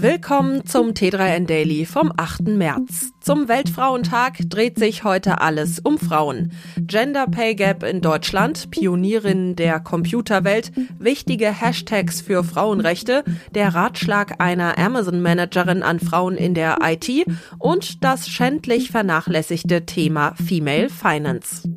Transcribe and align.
Willkommen 0.00 0.64
zum 0.64 0.90
T3N 0.90 1.46
Daily 1.46 1.84
vom 1.84 2.12
8. 2.16 2.42
März. 2.42 3.10
Zum 3.20 3.48
Weltfrauentag 3.48 4.38
dreht 4.48 4.78
sich 4.78 5.02
heute 5.02 5.40
alles 5.40 5.80
um 5.80 5.98
Frauen. 5.98 6.52
Gender 6.76 7.26
Pay 7.26 7.56
Gap 7.56 7.82
in 7.82 8.00
Deutschland, 8.00 8.70
Pionierinnen 8.70 9.56
der 9.56 9.80
Computerwelt, 9.80 10.70
wichtige 11.00 11.48
Hashtags 11.48 12.20
für 12.20 12.44
Frauenrechte, 12.44 13.24
der 13.56 13.74
Ratschlag 13.74 14.40
einer 14.40 14.78
Amazon-Managerin 14.78 15.82
an 15.82 15.98
Frauen 15.98 16.36
in 16.36 16.54
der 16.54 16.78
IT 16.80 17.26
und 17.58 18.04
das 18.04 18.28
schändlich 18.28 18.92
vernachlässigte 18.92 19.84
Thema 19.84 20.36
Female 20.36 20.90
Finance. 20.90 21.68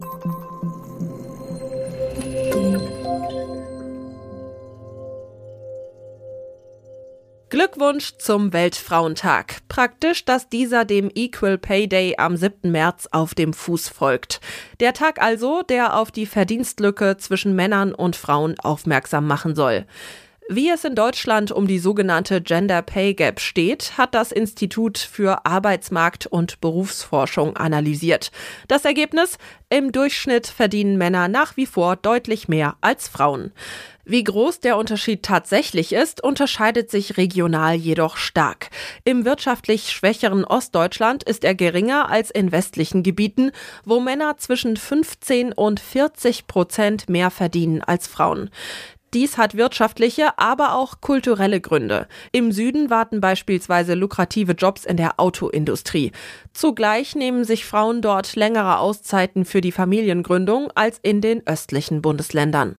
Glückwunsch 7.71 8.17
zum 8.17 8.51
Weltfrauentag. 8.51 9.59
Praktisch, 9.69 10.25
dass 10.25 10.49
dieser 10.49 10.83
dem 10.83 11.09
Equal 11.15 11.57
Pay 11.57 11.87
Day 11.87 12.15
am 12.17 12.35
7. 12.35 12.69
März 12.69 13.07
auf 13.11 13.33
dem 13.33 13.53
Fuß 13.53 13.87
folgt. 13.87 14.41
Der 14.81 14.93
Tag 14.93 15.21
also, 15.21 15.61
der 15.61 15.95
auf 15.97 16.11
die 16.11 16.25
Verdienstlücke 16.25 17.15
zwischen 17.17 17.55
Männern 17.55 17.93
und 17.93 18.17
Frauen 18.17 18.59
aufmerksam 18.59 19.25
machen 19.25 19.55
soll. 19.55 19.85
Wie 20.53 20.69
es 20.69 20.83
in 20.83 20.95
Deutschland 20.95 21.53
um 21.53 21.65
die 21.65 21.79
sogenannte 21.79 22.41
Gender 22.41 22.81
Pay 22.81 23.13
Gap 23.13 23.39
steht, 23.39 23.97
hat 23.97 24.13
das 24.13 24.33
Institut 24.33 24.97
für 24.97 25.45
Arbeitsmarkt 25.45 26.27
und 26.27 26.59
Berufsforschung 26.59 27.55
analysiert. 27.55 28.33
Das 28.67 28.83
Ergebnis? 28.83 29.37
Im 29.69 29.93
Durchschnitt 29.93 30.47
verdienen 30.47 30.97
Männer 30.97 31.29
nach 31.29 31.55
wie 31.55 31.65
vor 31.65 31.95
deutlich 31.95 32.49
mehr 32.49 32.75
als 32.81 33.07
Frauen. 33.07 33.53
Wie 34.03 34.25
groß 34.25 34.59
der 34.59 34.75
Unterschied 34.75 35.23
tatsächlich 35.23 35.93
ist, 35.93 36.21
unterscheidet 36.21 36.91
sich 36.91 37.15
regional 37.15 37.75
jedoch 37.75 38.17
stark. 38.17 38.71
Im 39.05 39.23
wirtschaftlich 39.23 39.89
schwächeren 39.89 40.43
Ostdeutschland 40.43 41.23
ist 41.23 41.45
er 41.45 41.55
geringer 41.55 42.09
als 42.09 42.29
in 42.29 42.51
westlichen 42.51 43.03
Gebieten, 43.03 43.51
wo 43.85 44.01
Männer 44.01 44.35
zwischen 44.37 44.75
15 44.75 45.53
und 45.53 45.79
40 45.79 46.47
Prozent 46.47 47.09
mehr 47.09 47.31
verdienen 47.31 47.81
als 47.81 48.07
Frauen. 48.07 48.49
Dies 49.13 49.37
hat 49.37 49.57
wirtschaftliche, 49.57 50.37
aber 50.37 50.75
auch 50.75 51.01
kulturelle 51.01 51.59
Gründe. 51.59 52.07
Im 52.31 52.51
Süden 52.51 52.89
warten 52.89 53.19
beispielsweise 53.19 53.93
lukrative 53.93 54.53
Jobs 54.53 54.85
in 54.85 54.95
der 54.95 55.19
Autoindustrie. 55.19 56.11
Zugleich 56.53 57.15
nehmen 57.15 57.43
sich 57.43 57.65
Frauen 57.65 58.01
dort 58.01 58.35
längere 58.35 58.77
Auszeiten 58.77 59.43
für 59.43 59.59
die 59.59 59.73
Familiengründung 59.73 60.71
als 60.75 60.97
in 61.01 61.19
den 61.19 61.45
östlichen 61.45 62.01
Bundesländern. 62.01 62.75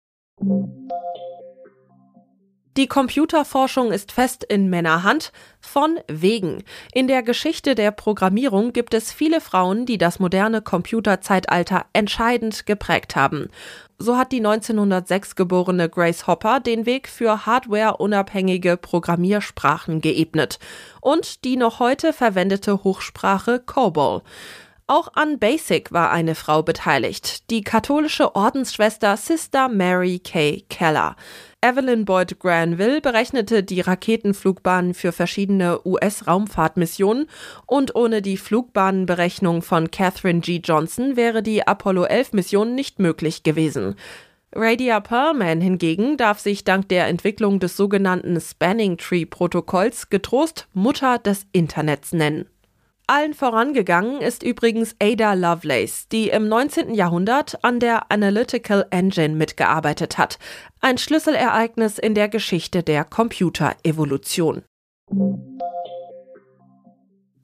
Die 2.78 2.86
Computerforschung 2.86 3.92
ist 3.92 4.12
fest 4.12 4.44
in 4.44 4.70
Männerhand, 4.70 5.30
von 5.60 6.00
wegen. 6.08 6.64
In 6.94 7.06
der 7.06 7.22
Geschichte 7.22 7.74
der 7.74 7.90
Programmierung 7.90 8.72
gibt 8.72 8.94
es 8.94 9.12
viele 9.12 9.42
Frauen, 9.42 9.84
die 9.84 9.98
das 9.98 10.18
moderne 10.18 10.62
Computerzeitalter 10.62 11.84
entscheidend 11.92 12.64
geprägt 12.64 13.14
haben. 13.14 13.50
So 13.98 14.16
hat 14.16 14.32
die 14.32 14.38
1906 14.38 15.36
geborene 15.36 15.90
Grace 15.90 16.26
Hopper 16.26 16.60
den 16.60 16.86
Weg 16.86 17.08
für 17.08 17.44
hardwareunabhängige 17.44 18.78
Programmiersprachen 18.78 20.00
geebnet 20.00 20.58
und 21.02 21.44
die 21.44 21.56
noch 21.56 21.78
heute 21.78 22.14
verwendete 22.14 22.84
Hochsprache 22.84 23.60
COBOL. 23.60 24.22
Auch 24.94 25.08
an 25.14 25.38
Basic 25.38 25.90
war 25.92 26.10
eine 26.10 26.34
Frau 26.34 26.62
beteiligt, 26.62 27.48
die 27.48 27.62
katholische 27.62 28.36
Ordensschwester 28.36 29.16
Sister 29.16 29.70
Mary 29.70 30.18
Kay 30.18 30.66
Keller. 30.68 31.16
Evelyn 31.62 32.04
Boyd 32.04 32.38
Granville 32.38 33.00
berechnete 33.00 33.62
die 33.62 33.80
Raketenflugbahnen 33.80 34.92
für 34.92 35.12
verschiedene 35.12 35.80
US-Raumfahrtmissionen 35.86 37.26
und 37.64 37.94
ohne 37.94 38.20
die 38.20 38.36
Flugbahnenberechnung 38.36 39.62
von 39.62 39.90
Catherine 39.90 40.40
G. 40.40 40.60
Johnson 40.62 41.16
wäre 41.16 41.42
die 41.42 41.66
Apollo 41.66 42.04
11 42.04 42.34
Mission 42.34 42.74
nicht 42.74 42.98
möglich 42.98 43.44
gewesen. 43.44 43.94
Radia 44.54 45.00
Perlman 45.00 45.62
hingegen 45.62 46.18
darf 46.18 46.38
sich 46.38 46.64
dank 46.64 46.90
der 46.90 47.06
Entwicklung 47.06 47.60
des 47.60 47.78
sogenannten 47.78 48.38
Spanning 48.38 48.98
Tree 48.98 49.24
Protokolls 49.24 50.10
getrost 50.10 50.68
Mutter 50.74 51.18
des 51.18 51.46
Internets 51.52 52.12
nennen. 52.12 52.44
Allen 53.06 53.34
vorangegangen 53.34 54.20
ist 54.20 54.42
übrigens 54.42 54.94
Ada 55.02 55.34
Lovelace, 55.34 56.08
die 56.08 56.28
im 56.28 56.48
19. 56.48 56.94
Jahrhundert 56.94 57.62
an 57.64 57.80
der 57.80 58.10
Analytical 58.10 58.86
Engine 58.90 59.34
mitgearbeitet 59.34 60.18
hat, 60.18 60.38
ein 60.80 60.98
Schlüsselereignis 60.98 61.98
in 61.98 62.14
der 62.14 62.28
Geschichte 62.28 62.82
der 62.82 63.04
Computerevolution. 63.04 64.62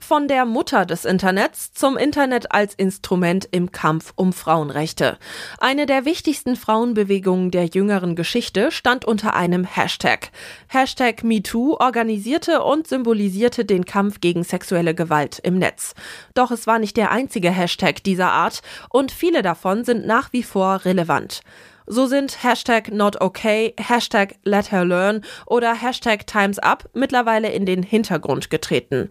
Von 0.08 0.26
der 0.26 0.46
Mutter 0.46 0.86
des 0.86 1.04
Internets 1.04 1.74
zum 1.74 1.98
Internet 1.98 2.50
als 2.50 2.72
Instrument 2.72 3.46
im 3.50 3.72
Kampf 3.72 4.14
um 4.16 4.32
Frauenrechte. 4.32 5.18
Eine 5.58 5.84
der 5.84 6.06
wichtigsten 6.06 6.56
Frauenbewegungen 6.56 7.50
der 7.50 7.66
jüngeren 7.66 8.16
Geschichte 8.16 8.70
stand 8.70 9.04
unter 9.04 9.34
einem 9.34 9.64
Hashtag. 9.64 10.30
Hashtag 10.68 11.24
MeToo 11.24 11.76
organisierte 11.78 12.62
und 12.62 12.86
symbolisierte 12.86 13.66
den 13.66 13.84
Kampf 13.84 14.22
gegen 14.22 14.44
sexuelle 14.44 14.94
Gewalt 14.94 15.40
im 15.40 15.58
Netz. 15.58 15.94
Doch 16.32 16.52
es 16.52 16.66
war 16.66 16.78
nicht 16.78 16.96
der 16.96 17.10
einzige 17.10 17.50
Hashtag 17.50 18.02
dieser 18.02 18.32
Art 18.32 18.62
und 18.88 19.12
viele 19.12 19.42
davon 19.42 19.84
sind 19.84 20.06
nach 20.06 20.32
wie 20.32 20.42
vor 20.42 20.86
relevant. 20.86 21.42
So 21.86 22.06
sind 22.06 22.42
Hashtag 22.42 22.90
not 22.90 23.20
okay, 23.20 23.74
Hashtag 23.78 24.36
let 24.44 24.72
her 24.72 24.86
learn 24.86 25.20
oder 25.44 25.74
Hashtag 25.74 26.26
times 26.26 26.58
up 26.58 26.88
mittlerweile 26.94 27.50
in 27.50 27.66
den 27.66 27.82
Hintergrund 27.82 28.48
getreten. 28.48 29.10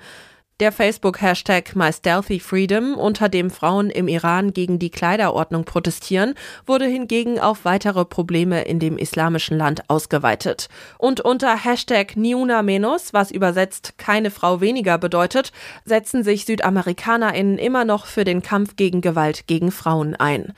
Der 0.60 0.72
Facebook-Hashtag 0.72 1.76
MyStealthyFreedom, 1.76 2.96
unter 2.96 3.30
dem 3.30 3.52
Frauen 3.52 3.92
im 3.92 4.08
Iran 4.08 4.54
gegen 4.54 4.80
die 4.80 4.90
Kleiderordnung 4.90 5.66
protestieren, 5.66 6.34
wurde 6.66 6.86
hingegen 6.86 7.40
auf 7.40 7.64
weitere 7.64 8.06
Probleme 8.06 8.64
in 8.64 8.80
dem 8.80 8.98
islamischen 8.98 9.56
Land 9.56 9.88
ausgeweitet. 9.88 10.68
Und 10.98 11.22
unter 11.22 11.64
Hashtag 11.64 12.18
Niuna 12.18 12.64
Menos, 12.64 13.14
was 13.14 13.30
übersetzt 13.30 14.00
keine 14.00 14.32
Frau 14.32 14.60
weniger 14.60 14.98
bedeutet, 14.98 15.52
setzen 15.86 16.24
sich 16.24 16.46
SüdamerikanerInnen 16.46 17.60
immer 17.60 17.86
noch 17.86 18.08
für 18.08 18.24
den 18.24 18.42
Kampf 18.42 18.78
gegen 18.78 19.02
Gewalt 19.02 19.46
gegen 19.46 19.70
Frauen 19.70 20.16
ein. 20.16 20.54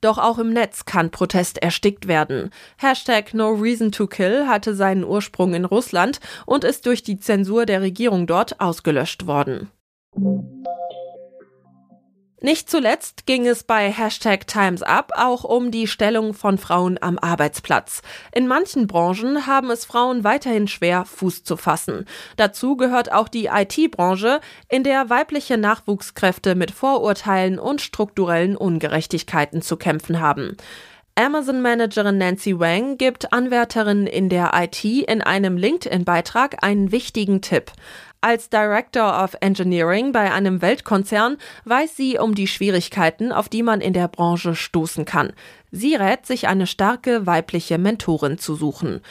Doch 0.00 0.18
auch 0.18 0.38
im 0.38 0.50
Netz 0.50 0.84
kann 0.86 1.10
Protest 1.10 1.58
erstickt 1.58 2.08
werden. 2.08 2.50
Hashtag 2.78 3.34
No 3.34 3.50
Reason 3.50 3.92
to 3.92 4.06
Kill 4.06 4.46
hatte 4.46 4.74
seinen 4.74 5.04
Ursprung 5.04 5.52
in 5.54 5.64
Russland 5.64 6.20
und 6.46 6.64
ist 6.64 6.86
durch 6.86 7.02
die 7.02 7.18
Zensur 7.18 7.66
der 7.66 7.82
Regierung 7.82 8.26
dort 8.26 8.60
ausgelöscht 8.60 9.26
worden. 9.26 9.70
Nicht 12.42 12.70
zuletzt 12.70 13.26
ging 13.26 13.46
es 13.46 13.64
bei 13.64 13.92
Hashtag 13.92 14.46
Times 14.46 14.82
Up 14.82 15.12
auch 15.14 15.44
um 15.44 15.70
die 15.70 15.86
Stellung 15.86 16.32
von 16.32 16.56
Frauen 16.56 16.96
am 16.98 17.18
Arbeitsplatz. 17.18 18.00
In 18.32 18.46
manchen 18.48 18.86
Branchen 18.86 19.46
haben 19.46 19.70
es 19.70 19.84
Frauen 19.84 20.24
weiterhin 20.24 20.66
schwer, 20.66 21.04
Fuß 21.04 21.44
zu 21.44 21.58
fassen. 21.58 22.06
Dazu 22.36 22.78
gehört 22.78 23.12
auch 23.12 23.28
die 23.28 23.50
IT-Branche, 23.52 24.40
in 24.70 24.84
der 24.84 25.10
weibliche 25.10 25.58
Nachwuchskräfte 25.58 26.54
mit 26.54 26.70
Vorurteilen 26.70 27.58
und 27.58 27.82
strukturellen 27.82 28.56
Ungerechtigkeiten 28.56 29.60
zu 29.60 29.76
kämpfen 29.76 30.20
haben. 30.20 30.56
Amazon-Managerin 31.20 32.16
Nancy 32.16 32.58
Wang 32.58 32.96
gibt 32.96 33.34
Anwärterinnen 33.34 34.06
in 34.06 34.30
der 34.30 34.52
IT 34.54 34.82
in 34.82 35.20
einem 35.20 35.58
LinkedIn-Beitrag 35.58 36.64
einen 36.64 36.92
wichtigen 36.92 37.42
Tipp. 37.42 37.72
Als 38.22 38.48
Director 38.48 39.22
of 39.22 39.36
Engineering 39.42 40.12
bei 40.12 40.32
einem 40.32 40.62
Weltkonzern 40.62 41.36
weiß 41.66 41.94
sie 41.94 42.18
um 42.18 42.34
die 42.34 42.46
Schwierigkeiten, 42.46 43.32
auf 43.32 43.50
die 43.50 43.62
man 43.62 43.82
in 43.82 43.92
der 43.92 44.08
Branche 44.08 44.54
stoßen 44.54 45.04
kann. 45.04 45.34
Sie 45.70 45.94
rät, 45.94 46.24
sich 46.24 46.48
eine 46.48 46.66
starke 46.66 47.26
weibliche 47.26 47.76
Mentorin 47.76 48.38
zu 48.38 48.54
suchen. 48.54 49.02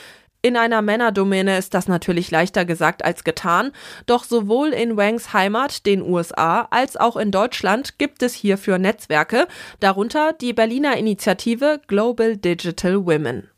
In 0.41 0.55
einer 0.55 0.81
Männerdomäne 0.81 1.57
ist 1.57 1.73
das 1.73 1.89
natürlich 1.89 2.31
leichter 2.31 2.63
gesagt 2.63 3.03
als 3.03 3.25
getan, 3.25 3.71
doch 4.05 4.23
sowohl 4.23 4.69
in 4.69 4.95
Wangs 4.95 5.33
Heimat, 5.33 5.85
den 5.85 6.01
USA, 6.01 6.67
als 6.71 6.95
auch 6.95 7.17
in 7.17 7.31
Deutschland 7.31 7.99
gibt 7.99 8.23
es 8.23 8.35
hierfür 8.35 8.77
Netzwerke, 8.77 9.47
darunter 9.81 10.31
die 10.31 10.53
Berliner 10.53 10.95
Initiative 10.95 11.81
Global 11.87 12.37
Digital 12.37 13.05
Women. 13.05 13.49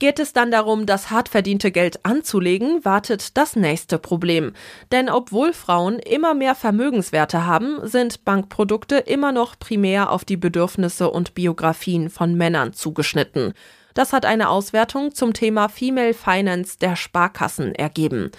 Geht 0.00 0.18
es 0.18 0.32
dann 0.32 0.50
darum, 0.50 0.86
das 0.86 1.10
hart 1.10 1.28
verdiente 1.28 1.70
Geld 1.70 2.06
anzulegen, 2.06 2.86
wartet 2.86 3.36
das 3.36 3.54
nächste 3.54 3.98
Problem. 3.98 4.54
Denn 4.90 5.10
obwohl 5.10 5.52
Frauen 5.52 5.98
immer 5.98 6.32
mehr 6.32 6.54
Vermögenswerte 6.54 7.44
haben, 7.44 7.86
sind 7.86 8.24
Bankprodukte 8.24 8.96
immer 8.96 9.30
noch 9.30 9.58
primär 9.58 10.10
auf 10.10 10.24
die 10.24 10.38
Bedürfnisse 10.38 11.10
und 11.10 11.34
Biografien 11.34 12.08
von 12.08 12.34
Männern 12.34 12.72
zugeschnitten. 12.72 13.52
Das 13.92 14.14
hat 14.14 14.24
eine 14.24 14.48
Auswertung 14.48 15.14
zum 15.14 15.34
Thema 15.34 15.68
Female 15.68 16.14
Finance 16.14 16.78
der 16.78 16.96
Sparkassen 16.96 17.74
ergeben. 17.74 18.30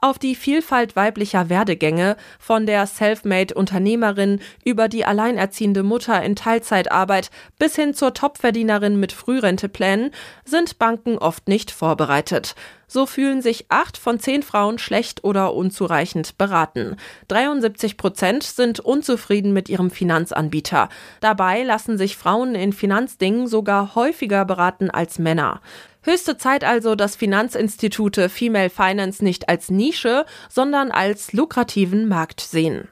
Auf 0.00 0.18
die 0.18 0.34
Vielfalt 0.34 0.96
weiblicher 0.96 1.48
Werdegänge, 1.48 2.16
von 2.38 2.66
der 2.66 2.86
Selfmade-Unternehmerin 2.86 4.40
über 4.64 4.88
die 4.88 5.04
alleinerziehende 5.04 5.82
Mutter 5.82 6.22
in 6.22 6.36
Teilzeitarbeit 6.36 7.30
bis 7.58 7.76
hin 7.76 7.94
zur 7.94 8.14
Topverdienerin 8.14 8.98
mit 8.98 9.12
Frührenteplänen, 9.12 10.10
sind 10.44 10.78
Banken 10.78 11.18
oft 11.18 11.48
nicht 11.48 11.70
vorbereitet. 11.70 12.54
So 12.92 13.06
fühlen 13.06 13.40
sich 13.40 13.66
acht 13.68 13.96
von 13.96 14.18
zehn 14.18 14.42
Frauen 14.42 14.80
schlecht 14.80 15.22
oder 15.22 15.54
unzureichend 15.54 16.36
beraten. 16.38 16.96
73 17.28 17.96
Prozent 17.96 18.42
sind 18.42 18.80
unzufrieden 18.80 19.52
mit 19.52 19.68
ihrem 19.68 19.92
Finanzanbieter. 19.92 20.88
Dabei 21.20 21.62
lassen 21.62 21.98
sich 21.98 22.16
Frauen 22.16 22.56
in 22.56 22.72
Finanzdingen 22.72 23.46
sogar 23.46 23.94
häufiger 23.94 24.44
beraten 24.44 24.90
als 24.90 25.20
Männer. 25.20 25.60
Höchste 26.02 26.36
Zeit 26.36 26.64
also, 26.64 26.94
dass 26.94 27.16
Finanzinstitute 27.16 28.28
Female 28.28 28.70
Finance 28.70 29.22
nicht 29.22 29.48
als 29.48 29.70
Nische, 29.70 30.24
sondern 30.48 30.90
als 30.90 31.32
lukrativen 31.32 32.08
Markt 32.08 32.40
sehen. 32.40 32.88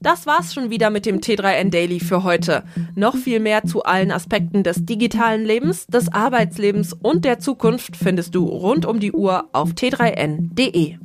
Das 0.00 0.24
war's 0.24 0.54
schon 0.54 0.70
wieder 0.70 0.90
mit 0.90 1.04
dem 1.04 1.18
T3N 1.18 1.70
Daily 1.70 1.98
für 1.98 2.22
heute. 2.22 2.62
Noch 2.94 3.16
viel 3.16 3.40
mehr 3.40 3.64
zu 3.64 3.82
allen 3.82 4.12
Aspekten 4.12 4.62
des 4.62 4.84
digitalen 4.84 5.44
Lebens, 5.44 5.86
des 5.88 6.12
Arbeitslebens 6.12 6.92
und 6.92 7.24
der 7.24 7.40
Zukunft 7.40 7.96
findest 7.96 8.34
du 8.36 8.46
rund 8.46 8.86
um 8.86 9.00
die 9.00 9.10
Uhr 9.10 9.48
auf 9.52 9.70
t3n.de. 9.70 10.98